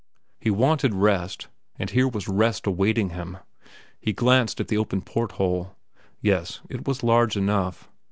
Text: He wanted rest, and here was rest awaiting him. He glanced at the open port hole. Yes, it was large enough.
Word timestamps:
He 0.39 0.49
wanted 0.49 0.95
rest, 0.95 1.47
and 1.77 1.91
here 1.91 2.07
was 2.07 2.27
rest 2.27 2.65
awaiting 2.65 3.11
him. 3.11 3.37
He 3.99 4.13
glanced 4.13 4.59
at 4.59 4.67
the 4.67 4.77
open 4.79 5.03
port 5.03 5.33
hole. 5.33 5.75
Yes, 6.21 6.59
it 6.71 6.87
was 6.87 7.03
large 7.03 7.37
enough. 7.37 7.87